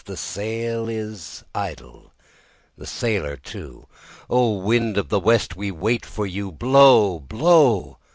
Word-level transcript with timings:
The 0.03 0.17
sail 0.17 0.89
is 0.89 1.43
idle, 1.53 2.11
the 2.75 2.87
sailor 2.87 3.37
too; 3.37 3.85
O! 4.31 4.57
wind 4.57 4.97
of 4.97 5.09
the 5.09 5.19
west, 5.19 5.55
we 5.55 5.69
wait 5.69 6.07
for 6.07 6.25
you. 6.25 6.51
Blow, 6.51 7.19
blow! 7.19 7.99